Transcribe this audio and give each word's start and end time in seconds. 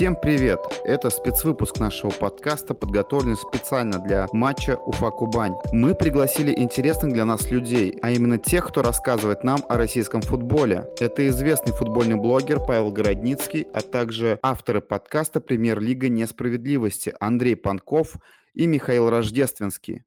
Всем 0.00 0.16
привет! 0.16 0.60
Это 0.86 1.10
спецвыпуск 1.10 1.78
нашего 1.78 2.10
подкаста, 2.10 2.72
подготовленный 2.72 3.36
специально 3.36 3.98
для 3.98 4.28
матча 4.32 4.78
Уфа-Кубань. 4.86 5.56
Мы 5.72 5.94
пригласили 5.94 6.54
интересных 6.56 7.12
для 7.12 7.26
нас 7.26 7.50
людей, 7.50 7.98
а 8.00 8.10
именно 8.10 8.38
тех, 8.38 8.66
кто 8.66 8.80
рассказывает 8.80 9.44
нам 9.44 9.62
о 9.68 9.76
российском 9.76 10.22
футболе. 10.22 10.86
Это 10.98 11.28
известный 11.28 11.74
футбольный 11.74 12.14
блогер 12.14 12.60
Павел 12.66 12.90
Городницкий, 12.90 13.66
а 13.74 13.82
также 13.82 14.38
авторы 14.42 14.80
подкаста 14.80 15.38
«Премьер-лига 15.38 16.08
несправедливости» 16.08 17.12
Андрей 17.20 17.54
Панков 17.54 18.14
и 18.54 18.66
Михаил 18.66 19.10
Рождественский 19.10 20.04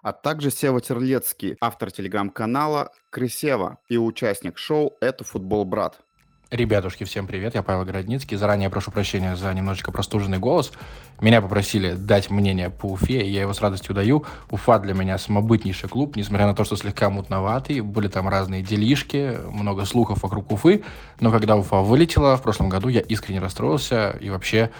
а 0.00 0.12
также 0.12 0.50
Сева 0.50 0.82
Терлецкий, 0.82 1.56
автор 1.62 1.90
телеграм-канала 1.90 2.92
Крысева 3.08 3.78
и 3.88 3.96
участник 3.96 4.58
шоу 4.58 4.92
«Это 5.00 5.24
футбол, 5.24 5.64
брат». 5.64 6.03
Ребятушки, 6.54 7.02
всем 7.02 7.26
привет, 7.26 7.56
я 7.56 7.64
Павел 7.64 7.84
Городницкий. 7.84 8.36
Заранее 8.36 8.70
прошу 8.70 8.92
прощения 8.92 9.34
за 9.34 9.52
немножечко 9.52 9.90
простуженный 9.90 10.38
голос. 10.38 10.70
Меня 11.20 11.42
попросили 11.42 11.94
дать 11.94 12.30
мнение 12.30 12.70
по 12.70 12.92
Уфе, 12.92 13.22
и 13.22 13.28
я 13.28 13.40
его 13.40 13.52
с 13.52 13.60
радостью 13.60 13.92
даю. 13.92 14.24
Уфа 14.52 14.78
для 14.78 14.94
меня 14.94 15.18
самобытнейший 15.18 15.88
клуб, 15.88 16.14
несмотря 16.14 16.46
на 16.46 16.54
то, 16.54 16.62
что 16.62 16.76
слегка 16.76 17.10
мутноватый. 17.10 17.80
Были 17.80 18.06
там 18.06 18.28
разные 18.28 18.62
делишки, 18.62 19.36
много 19.50 19.84
слухов 19.84 20.22
вокруг 20.22 20.52
Уфы. 20.52 20.84
Но 21.18 21.32
когда 21.32 21.56
Уфа 21.56 21.78
вылетела 21.78 22.36
в 22.36 22.42
прошлом 22.42 22.68
году, 22.68 22.86
я 22.86 23.00
искренне 23.00 23.40
расстроился 23.40 24.16
и 24.20 24.30
вообще 24.30 24.70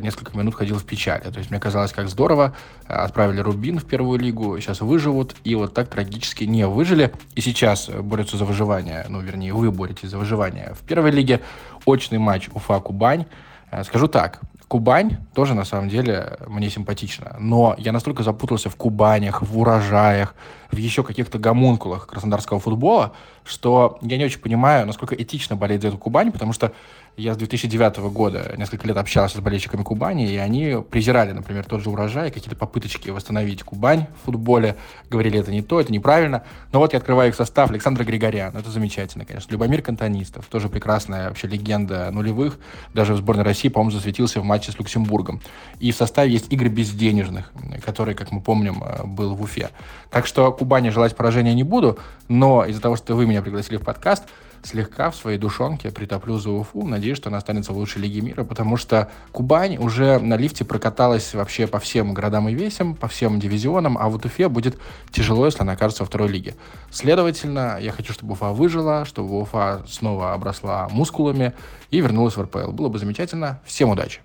несколько 0.00 0.36
минут 0.36 0.54
ходил 0.54 0.76
в 0.76 0.84
печали. 0.84 1.22
То 1.22 1.38
есть 1.38 1.50
мне 1.50 1.60
казалось, 1.60 1.92
как 1.92 2.08
здорово, 2.08 2.54
э, 2.88 2.92
отправили 2.92 3.40
Рубин 3.40 3.78
в 3.78 3.84
первую 3.84 4.18
лигу, 4.18 4.58
сейчас 4.60 4.80
выживут, 4.80 5.34
и 5.44 5.54
вот 5.54 5.74
так 5.74 5.88
трагически 5.88 6.44
не 6.44 6.66
выжили, 6.66 7.12
и 7.34 7.40
сейчас 7.40 7.88
борются 7.88 8.36
за 8.36 8.44
выживание, 8.44 9.06
ну, 9.08 9.20
вернее, 9.20 9.52
вы 9.52 9.70
боретесь 9.70 10.10
за 10.10 10.18
выживание. 10.18 10.74
В 10.74 10.86
первой 10.86 11.10
лиге 11.10 11.40
очный 11.84 12.18
матч 12.18 12.48
Уфа-Кубань. 12.52 13.26
Э, 13.70 13.84
скажу 13.84 14.08
так, 14.08 14.40
Кубань 14.68 15.18
тоже, 15.34 15.54
на 15.54 15.64
самом 15.64 15.88
деле, 15.88 16.38
мне 16.48 16.70
симпатична. 16.70 17.36
Но 17.38 17.74
я 17.78 17.92
настолько 17.92 18.22
запутался 18.22 18.70
в 18.70 18.76
Кубанях, 18.76 19.42
в 19.42 19.58
урожаях, 19.58 20.34
в 20.72 20.76
еще 20.76 21.04
каких-то 21.04 21.38
гомункулах 21.38 22.06
краснодарского 22.06 22.58
футбола, 22.58 23.12
что 23.44 23.98
я 24.00 24.16
не 24.16 24.24
очень 24.24 24.40
понимаю, 24.40 24.86
насколько 24.86 25.14
этично 25.14 25.54
болеть 25.54 25.82
за 25.82 25.88
эту 25.88 25.98
Кубань, 25.98 26.32
потому 26.32 26.52
что 26.52 26.72
я 27.16 27.34
с 27.34 27.36
2009 27.36 27.98
года 28.12 28.54
несколько 28.56 28.88
лет 28.88 28.96
общался 28.96 29.38
с 29.38 29.40
болельщиками 29.40 29.82
Кубани, 29.82 30.28
и 30.28 30.36
они 30.36 30.82
презирали, 30.90 31.32
например, 31.32 31.64
тот 31.64 31.82
же 31.82 31.90
урожай, 31.90 32.30
какие-то 32.30 32.56
попыточки 32.56 33.10
восстановить 33.10 33.62
Кубань 33.62 34.06
в 34.20 34.26
футболе, 34.26 34.76
говорили, 35.10 35.38
это 35.38 35.52
не 35.52 35.62
то, 35.62 35.80
это 35.80 35.92
неправильно. 35.92 36.42
Но 36.72 36.80
вот 36.80 36.92
я 36.92 36.98
открываю 36.98 37.30
их 37.30 37.36
состав. 37.36 37.70
Александр 37.70 38.04
Григорян, 38.04 38.56
это 38.56 38.68
замечательно, 38.68 39.24
конечно. 39.24 39.52
Любомир 39.52 39.82
Кантонистов, 39.82 40.46
тоже 40.46 40.68
прекрасная 40.68 41.28
вообще 41.28 41.46
легенда 41.46 42.10
нулевых, 42.10 42.58
даже 42.92 43.14
в 43.14 43.18
сборной 43.18 43.44
России, 43.44 43.68
по-моему, 43.68 43.92
засветился 43.92 44.40
в 44.40 44.44
матче 44.44 44.72
с 44.72 44.78
Люксембургом. 44.78 45.40
И 45.78 45.92
в 45.92 45.96
составе 45.96 46.32
есть 46.32 46.52
Игорь 46.52 46.68
Безденежных, 46.68 47.52
который, 47.84 48.14
как 48.14 48.32
мы 48.32 48.40
помним, 48.40 48.82
э, 48.82 49.04
был 49.04 49.34
в 49.34 49.42
Уфе. 49.42 49.70
Так 50.10 50.26
что 50.26 50.50
Кубани 50.50 50.88
желать 50.88 51.14
поражения 51.14 51.54
не 51.54 51.62
буду, 51.62 51.98
но 52.28 52.64
из-за 52.64 52.80
того, 52.80 52.96
что 52.96 53.14
вы 53.14 53.26
меня 53.26 53.42
пригласили 53.42 53.76
в 53.76 53.82
подкаст, 53.82 54.24
слегка 54.64 55.10
в 55.10 55.16
своей 55.16 55.38
душонке 55.38 55.90
притоплю 55.90 56.38
за 56.38 56.50
Уфу. 56.50 56.86
Надеюсь, 56.86 57.16
что 57.16 57.28
она 57.28 57.38
останется 57.38 57.72
в 57.72 57.76
лучшей 57.76 58.02
лиге 58.02 58.20
мира, 58.20 58.44
потому 58.44 58.76
что 58.76 59.10
Кубань 59.32 59.76
уже 59.76 60.18
на 60.18 60.36
лифте 60.36 60.64
прокаталась 60.64 61.34
вообще 61.34 61.66
по 61.66 61.78
всем 61.78 62.14
городам 62.14 62.48
и 62.48 62.54
весям, 62.54 62.94
по 62.94 63.08
всем 63.08 63.38
дивизионам, 63.38 63.98
а 63.98 64.08
вот 64.08 64.24
Уфе 64.24 64.48
будет 64.48 64.78
тяжело, 65.10 65.46
если 65.46 65.62
она 65.62 65.72
окажется 65.72 66.02
во 66.02 66.06
второй 66.06 66.28
лиге. 66.28 66.54
Следовательно, 66.90 67.78
я 67.80 67.92
хочу, 67.92 68.12
чтобы 68.12 68.32
Уфа 68.32 68.52
выжила, 68.52 69.04
чтобы 69.04 69.40
Уфа 69.40 69.84
снова 69.86 70.32
обросла 70.32 70.88
мускулами 70.90 71.54
и 71.90 72.00
вернулась 72.00 72.36
в 72.36 72.42
РПЛ. 72.42 72.72
Было 72.72 72.88
бы 72.88 72.98
замечательно. 72.98 73.60
Всем 73.64 73.90
удачи! 73.90 74.20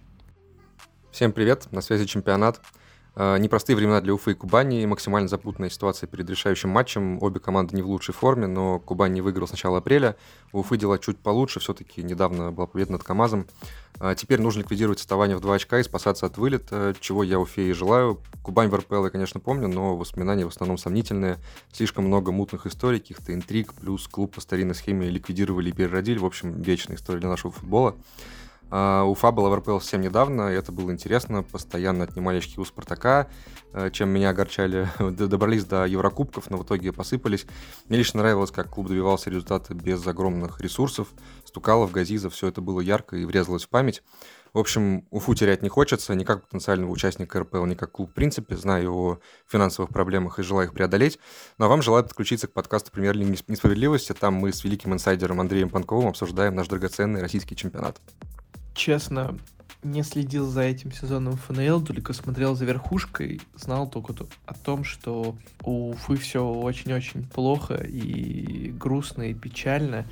Всем 1.12 1.32
привет, 1.32 1.68
на 1.72 1.82
связи 1.82 2.06
чемпионат. 2.06 2.62
А, 3.16 3.38
непростые 3.38 3.76
времена 3.76 4.02
для 4.02 4.14
Уфы 4.14 4.32
и 4.32 4.34
Кубани, 4.34 4.86
максимально 4.86 5.28
запутанная 5.28 5.70
ситуация 5.70 6.08
перед 6.08 6.30
решающим 6.30 6.70
матчем. 6.70 7.22
Обе 7.22 7.40
команды 7.40 7.76
не 7.76 7.82
в 7.82 7.88
лучшей 7.88 8.14
форме, 8.14 8.48
но 8.48 8.80
Кубань 8.80 9.14
не 9.14 9.22
выиграл 9.22 9.48
с 9.48 9.52
начала 9.52 9.80
апреля. 9.80 10.16
У 10.54 10.60
Уфы 10.60 10.78
дела 10.78 11.00
чуть 11.00 11.18
получше, 11.18 11.60
все-таки 11.60 12.04
недавно 12.04 12.52
была 12.52 12.68
победа 12.68 12.94
над 12.94 13.04
КАМАЗом. 13.04 13.48
А, 14.00 14.16
теперь 14.16 14.40
нужно 14.40 14.62
ликвидировать 14.62 15.00
отставание 15.00 15.36
в 15.36 15.42
2 15.42 15.56
очка 15.56 15.80
и 15.80 15.84
спасаться 15.84 16.26
от 16.26 16.38
вылета, 16.38 16.96
чего 17.00 17.24
я 17.24 17.40
Уфе 17.40 17.70
и 17.70 17.74
желаю. 17.74 18.22
Кубань 18.44 18.70
в 18.70 18.76
РПЛ 18.76 19.06
я, 19.06 19.10
конечно, 19.10 19.40
помню, 19.40 19.68
но 19.68 19.98
воспоминания 19.98 20.46
в 20.46 20.50
основном 20.50 20.78
сомнительные. 20.78 21.38
Слишком 21.74 22.06
много 22.06 22.32
мутных 22.32 22.68
историй, 22.68 23.00
каких-то 23.00 23.34
интриг, 23.34 23.74
плюс 23.74 24.08
клуб 24.08 24.36
по 24.36 24.42
старинной 24.42 24.76
схеме 24.76 25.10
ликвидировали 25.10 25.70
и 25.70 25.74
переродили. 25.74 26.20
В 26.20 26.26
общем, 26.26 26.62
вечная 26.62 26.96
история 26.96 27.20
для 27.20 27.30
нашего 27.30 27.52
футбола. 27.52 27.96
Uh, 28.70 29.04
Уфа 29.06 29.32
была 29.32 29.50
в 29.50 29.56
РПЛ 29.56 29.80
совсем 29.80 30.02
недавно, 30.02 30.52
и 30.52 30.56
это 30.56 30.72
было 30.72 30.92
интересно. 30.92 31.42
Постоянно 31.42 32.04
отнимали 32.04 32.38
очки 32.38 32.60
у 32.60 32.66
Спартака, 32.66 33.28
uh, 33.74 33.90
чем 33.90 34.10
меня 34.10 34.30
огорчали. 34.30 34.88
Добрались 35.00 35.66
до 35.66 35.86
Еврокубков, 35.86 36.50
но 36.52 36.58
в 36.58 36.64
итоге 36.64 36.94
посыпались. 36.94 37.48
Мне 37.88 37.98
лично 37.98 38.20
нравилось, 38.20 38.52
как 38.52 38.70
клуб 38.70 38.88
добивался 38.88 39.32
результата 39.32 39.74
без 39.74 40.06
огромных 40.06 40.62
ресурсов. 40.62 41.08
Стукалов, 41.46 41.92
Газизов, 41.92 42.34
все 42.34 42.48
это 42.48 42.62
было 42.62 42.80
ярко 42.80 43.18
и 43.18 43.26
врезалось 43.26 43.66
в 43.66 43.70
память. 43.70 44.04
В 44.54 44.60
общем, 44.60 45.06
Уфу 45.12 45.36
терять 45.36 45.62
не 45.62 45.70
хочется, 45.70 46.14
ни 46.16 46.24
как 46.24 46.46
потенциального 46.46 46.92
участника 46.92 47.40
РПЛ, 47.40 47.66
ни 47.66 47.76
как 47.76 47.92
клуб 47.92 48.12
в 48.12 48.14
принципе. 48.14 48.56
Знаю 48.56 48.94
о 48.94 49.20
финансовых 49.48 49.92
проблемах 49.92 50.40
и 50.40 50.44
желаю 50.44 50.68
их 50.68 50.74
преодолеть. 50.74 51.20
Ну 51.58 51.66
а 51.66 51.68
вам 51.68 51.82
желаю 51.82 52.04
подключиться 52.04 52.48
к 52.48 52.54
подкасту 52.54 52.92
«Премьер-лиги 52.92 53.38
несправедливости». 53.48 54.14
Там 54.14 54.36
мы 54.36 54.52
с 54.52 54.64
великим 54.64 54.94
инсайдером 54.94 55.40
Андреем 55.40 55.70
Панковым 55.70 56.10
обсуждаем 56.10 56.56
наш 56.56 56.68
драгоценный 56.68 57.22
российский 57.22 57.56
чемпионат 57.56 58.00
честно, 58.80 59.38
не 59.84 60.04
следил 60.04 60.48
за 60.48 60.62
этим 60.62 60.92
сезоном 60.92 61.36
ФНЛ, 61.36 61.82
только 61.82 62.14
смотрел 62.14 62.56
за 62.56 62.66
верхушкой, 62.66 63.42
знал 63.56 63.90
только 63.90 64.14
о 64.46 64.54
том, 64.54 64.84
что 64.84 65.36
у 65.64 65.92
Уфы 65.92 66.16
все 66.16 66.46
очень-очень 66.46 67.28
плохо 67.28 67.76
и 67.76 68.72
грустно, 68.72 69.24
и 69.24 69.34
печально. 69.34 70.06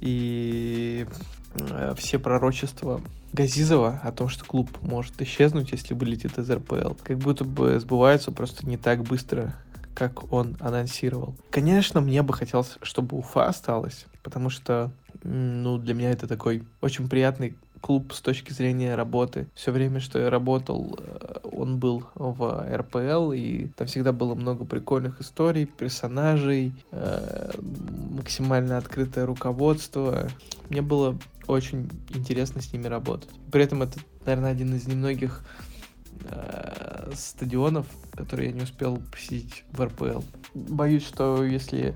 И 0.00 1.06
э, 1.54 1.94
все 1.96 2.18
пророчества 2.18 3.00
Газизова 3.32 4.00
о 4.02 4.12
том, 4.12 4.28
что 4.28 4.44
клуб 4.44 4.70
может 4.82 5.20
исчезнуть, 5.22 5.72
если 5.72 5.94
вылетит 5.94 6.38
из 6.38 6.50
РПЛ, 6.50 6.94
как 7.02 7.18
будто 7.18 7.44
бы 7.44 7.78
сбываются 7.80 8.32
просто 8.32 8.66
не 8.66 8.76
так 8.76 9.02
быстро, 9.02 9.54
как 9.94 10.32
он 10.32 10.56
анонсировал. 10.60 11.34
Конечно, 11.50 12.00
мне 12.00 12.22
бы 12.22 12.34
хотелось, 12.34 12.76
чтобы 12.82 13.16
Уфа 13.16 13.46
осталась, 13.46 14.06
потому 14.22 14.50
что, 14.50 14.92
ну, 15.22 15.78
для 15.78 15.94
меня 15.94 16.10
это 16.10 16.26
такой 16.26 16.64
очень 16.80 17.08
приятный 17.08 17.56
клуб 17.84 18.14
с 18.14 18.22
точки 18.22 18.50
зрения 18.50 18.94
работы. 18.94 19.46
Все 19.54 19.70
время, 19.70 20.00
что 20.00 20.18
я 20.18 20.30
работал, 20.30 20.98
э, 20.98 21.40
он 21.52 21.78
был 21.78 22.02
в 22.14 22.66
РПЛ, 22.76 23.32
и 23.32 23.66
там 23.76 23.86
всегда 23.88 24.10
было 24.12 24.34
много 24.34 24.64
прикольных 24.64 25.20
историй, 25.20 25.66
персонажей, 25.66 26.72
э, 26.92 27.50
максимально 28.10 28.78
открытое 28.78 29.26
руководство. 29.26 30.30
Мне 30.70 30.80
было 30.80 31.18
очень 31.46 31.90
интересно 32.08 32.62
с 32.62 32.72
ними 32.72 32.86
работать. 32.86 33.28
При 33.52 33.62
этом 33.62 33.82
это, 33.82 33.98
наверное, 34.24 34.52
один 34.52 34.74
из 34.74 34.86
немногих 34.86 35.44
э, 36.30 37.10
стадионов, 37.14 37.86
которые 38.12 38.48
я 38.48 38.54
не 38.54 38.62
успел 38.62 38.96
посетить 39.12 39.64
в 39.72 39.84
РПЛ. 39.84 40.22
Боюсь, 40.54 41.06
что 41.06 41.44
если 41.44 41.94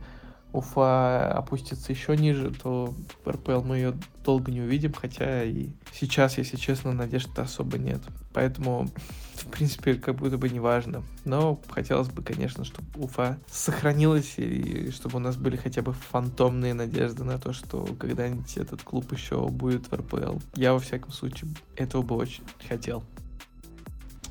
Уфа 0.59 1.33
опустится 1.33 1.93
еще 1.93 2.17
ниже, 2.17 2.51
то 2.51 2.93
РПЛ 3.27 3.63
мы 3.63 3.77
ее 3.77 3.95
долго 4.25 4.51
не 4.51 4.61
увидим, 4.61 4.93
хотя 4.93 5.45
и 5.45 5.71
сейчас, 5.93 6.37
если 6.37 6.57
честно, 6.57 6.93
надежд 6.93 7.39
особо 7.39 7.79
нет. 7.79 8.01
Поэтому, 8.33 8.89
в 9.35 9.47
принципе, 9.47 9.95
как 9.95 10.17
будто 10.17 10.37
бы 10.37 10.49
не 10.49 10.61
важно. 10.61 11.03
Но 11.25 11.61
хотелось 11.71 12.09
бы, 12.09 12.23
конечно, 12.23 12.65
чтобы 12.65 12.87
Уфа 12.97 13.39
сохранилась, 13.51 14.35
и 14.37 14.91
чтобы 14.91 15.17
у 15.17 15.21
нас 15.21 15.37
были 15.37 15.57
хотя 15.57 15.83
бы 15.83 15.93
фантомные 15.93 16.75
надежды 16.75 17.25
на 17.25 17.39
то, 17.39 17.53
что 17.53 17.87
когда-нибудь 17.99 18.57
этот 18.57 18.83
клуб 18.83 19.13
еще 19.13 19.49
будет 19.49 19.91
в 19.91 19.95
РПЛ. 19.95 20.39
Я, 20.55 20.73
во 20.73 20.81
всяком 20.81 21.13
случае, 21.13 21.51
этого 21.77 22.03
бы 22.03 22.17
очень 22.17 22.45
хотел. 22.69 23.05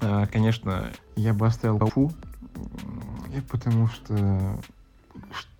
А, 0.02 0.28
конечно, 0.28 0.92
я 1.16 1.34
бы 1.34 1.48
оставил 1.48 1.84
Уфу, 1.84 2.12
потому 3.50 3.88
что 3.88 4.60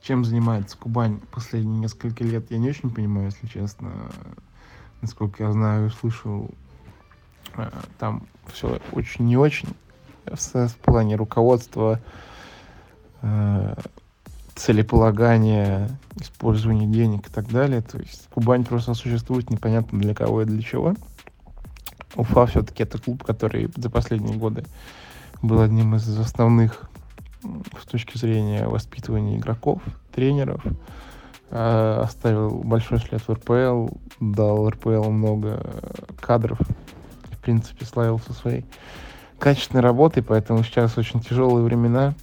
чем 0.02 0.24
занимается 0.24 0.78
Кубань 0.78 1.20
последние 1.32 1.80
несколько 1.80 2.24
лет, 2.24 2.50
я 2.50 2.58
не 2.58 2.70
очень 2.70 2.90
понимаю, 2.90 3.26
если 3.26 3.48
честно. 3.48 3.92
Насколько 5.02 5.44
я 5.44 5.52
знаю 5.52 5.88
и 5.88 5.92
слышал, 5.92 6.50
э, 7.56 7.70
там 8.00 8.24
все 8.48 8.80
очень 8.94 9.26
не 9.26 9.38
очень 9.38 9.70
в, 10.26 10.76
плане 10.78 11.16
руководства, 11.16 12.00
э, 13.22 13.76
целеполагания, 14.56 15.90
использования 16.16 16.88
денег 16.88 17.28
и 17.28 17.32
так 17.32 17.48
далее. 17.50 17.82
То 17.82 18.00
есть 18.00 18.28
Кубань 18.34 18.66
просто 18.66 18.94
существует 18.94 19.50
непонятно 19.50 20.00
для 20.00 20.16
кого 20.16 20.42
и 20.42 20.46
для 20.46 20.62
чего. 20.62 20.96
Уфа 22.16 22.48
все-таки 22.48 22.84
это 22.84 22.98
клуб, 22.98 23.24
который 23.24 23.70
за 23.76 23.90
последние 23.90 24.38
годы 24.38 24.64
был 25.42 25.62
одним 25.62 25.96
из 25.96 26.18
основных 26.18 26.90
с 27.82 27.86
точки 27.86 28.18
зрения 28.18 28.68
воспитывания 28.68 29.38
игроков, 29.38 29.82
тренеров. 30.14 30.64
Э, 31.50 32.02
оставил 32.04 32.62
большой 32.64 33.00
след 33.00 33.22
в 33.22 33.30
РПЛ, 33.30 33.88
дал 34.20 34.70
РПЛ 34.70 35.10
много 35.10 35.62
кадров 36.20 36.60
принципе, 37.48 37.86
славился 37.86 38.34
своей 38.34 38.66
качественной 39.40 39.82
работой, 39.82 40.22
поэтому 40.22 40.66
сейчас 40.66 40.98
очень 40.98 41.22
тяжелые 41.22 41.64
времена 41.64 42.14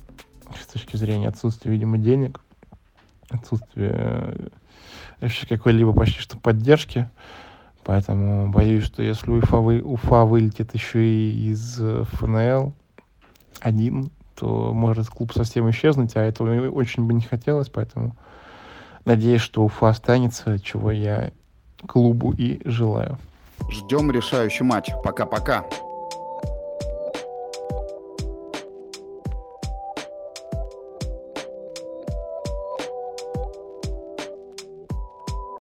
с 0.55 0.67
точки 0.67 0.99
зрения 0.99 1.29
отсутствия, 1.29 1.71
видимо, 1.71 1.97
денег, 1.97 2.43
отсутствия 3.31 3.95
э, 3.97 4.49
вообще 5.21 5.47
какой-либо 5.47 5.95
почти 5.95 6.21
что 6.21 6.37
поддержки. 6.37 7.09
Поэтому 7.85 8.51
боюсь, 8.51 8.85
что 8.85 9.03
если 9.03 9.31
Уфа, 9.31 9.57
вы, 9.57 9.81
Уфа 9.81 10.27
вылетит 10.27 10.75
еще 10.75 11.03
и 11.03 11.49
из 11.53 11.81
э, 11.81 12.05
ФНЛ 12.13 12.75
один, 13.61 14.11
то 14.35 14.73
может 14.73 15.09
клуб 15.09 15.33
совсем 15.33 15.71
исчезнуть, 15.71 16.17
а 16.17 16.23
этого 16.23 16.69
очень 16.71 17.05
бы 17.05 17.15
не 17.15 17.23
хотелось, 17.23 17.69
поэтому 17.69 18.17
надеюсь, 19.05 19.41
что 19.41 19.65
Уфа 19.65 19.89
останется, 19.89 20.59
чего 20.59 20.91
я 20.91 21.31
клубу 21.87 22.33
и 22.33 22.61
желаю. 22.65 23.19
Ждем 23.71 24.11
решающий 24.11 24.65
матч. 24.65 24.91
Пока-пока. 25.03 25.65